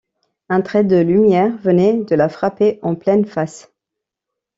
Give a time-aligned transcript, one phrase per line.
[0.49, 3.71] Un trait de lumière venait de la frapper en pleine face.